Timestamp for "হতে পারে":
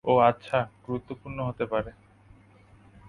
1.43-1.91